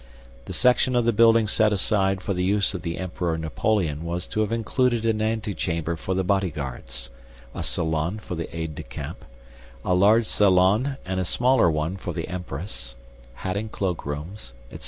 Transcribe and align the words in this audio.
The 0.45 0.51
section 0.53 0.95
of 0.95 1.05
the 1.05 1.13
building 1.13 1.45
set 1.45 1.71
aside 1.71 2.21
for 2.21 2.33
the 2.33 2.43
use 2.43 2.73
of 2.73 2.81
the 2.81 2.97
Emperor 2.97 3.37
Napoleon 3.37 4.03
was 4.03 4.25
to 4.29 4.41
have 4.41 4.51
included 4.51 5.05
an 5.05 5.21
antechamber 5.21 5.95
for 5.95 6.15
the 6.15 6.23
bodyguards; 6.23 7.11
a 7.53 7.61
salon 7.61 8.17
for 8.17 8.33
the 8.33 8.49
aides 8.57 8.73
de 8.73 8.81
camp; 8.81 9.23
a 9.85 9.93
large 9.93 10.25
salon 10.25 10.97
and 11.05 11.19
a 11.19 11.23
smaller 11.23 11.69
one 11.69 11.97
for 11.97 12.13
the 12.15 12.27
Empress; 12.27 12.95
hat 13.45 13.55
and 13.55 13.71
cloak 13.71 14.03
rooms, 14.03 14.53
etc. 14.71 14.79